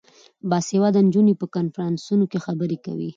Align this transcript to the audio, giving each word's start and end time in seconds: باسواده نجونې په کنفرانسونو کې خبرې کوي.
باسواده 0.49 0.99
نجونې 1.07 1.33
په 1.41 1.45
کنفرانسونو 1.55 2.25
کې 2.31 2.39
خبرې 2.45 2.77
کوي. 2.85 3.09